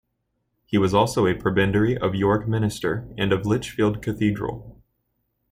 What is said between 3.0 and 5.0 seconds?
and of Lichfield Cathedral.